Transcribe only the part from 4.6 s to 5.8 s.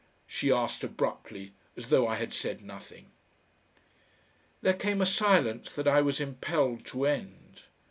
There came a silence